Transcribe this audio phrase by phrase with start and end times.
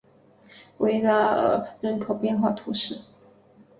[0.79, 3.01] 维拉尔人口变化图示